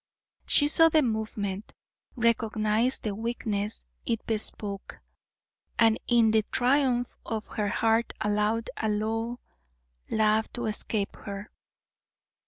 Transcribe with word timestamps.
She 0.47 0.67
saw 0.67 0.89
the 0.89 1.03
movement, 1.03 1.73
recognised 2.15 3.03
the 3.03 3.13
weakness 3.13 3.85
it 4.03 4.25
bespoke, 4.25 4.97
and 5.77 5.99
in 6.07 6.31
the 6.31 6.41
triumph 6.51 7.19
of 7.23 7.45
her 7.45 7.67
heart 7.67 8.11
allowed 8.19 8.71
a 8.77 8.89
low 8.89 9.39
laugh 10.09 10.51
to 10.53 10.65
escape 10.65 11.15
her. 11.17 11.51